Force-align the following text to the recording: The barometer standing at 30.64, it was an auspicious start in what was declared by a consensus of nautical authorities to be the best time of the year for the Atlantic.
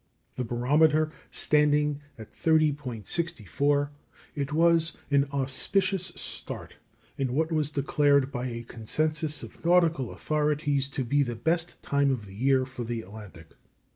The 0.35 0.43
barometer 0.43 1.11
standing 1.29 2.01
at 2.17 2.31
30.64, 2.33 3.89
it 4.33 4.51
was 4.51 4.93
an 5.11 5.27
auspicious 5.31 6.05
start 6.15 6.77
in 7.19 7.33
what 7.35 7.51
was 7.51 7.69
declared 7.69 8.31
by 8.31 8.47
a 8.47 8.63
consensus 8.63 9.43
of 9.43 9.63
nautical 9.63 10.11
authorities 10.11 10.89
to 10.89 11.03
be 11.05 11.21
the 11.21 11.35
best 11.35 11.83
time 11.83 12.09
of 12.09 12.25
the 12.25 12.33
year 12.33 12.65
for 12.65 12.83
the 12.83 13.01
Atlantic. 13.03 13.49